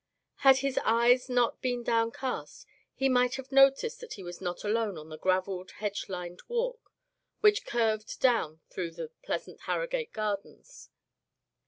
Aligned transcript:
Had 0.37 0.57
his 0.65 0.79
eyes 0.83 1.29
not 1.29 1.61
been 1.61 1.83
downcast 1.83 2.65
he 2.95 3.07
might 3.07 3.35
have 3.35 3.51
noticed 3.51 3.99
that 3.99 4.13
he 4.13 4.23
was 4.23 4.41
not 4.41 4.63
alone 4.63 4.97
on 4.97 5.09
the 5.09 5.17
graveled, 5.19 5.73
hedge 5.73 6.09
lined 6.09 6.41
walk, 6.47 6.91
which 7.41 7.67
curved 7.67 8.19
down 8.19 8.61
through 8.71 8.89
the 8.93 9.11
pleasant 9.21 9.61
Harrogate 9.67 10.11
gardens. 10.11 10.89